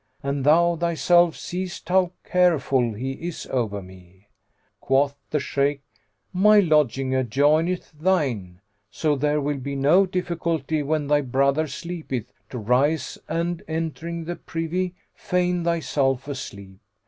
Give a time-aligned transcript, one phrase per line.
[0.23, 4.27] and thou thyself seest how careful he is over me."
[4.79, 5.83] Quoth the Shaykh,
[6.33, 12.57] "My lodging adjoineth thine; so there will be no difficulty, when thy brother sleepeth, to
[12.57, 16.79] rise and, entering the privy, feign thyself asleep.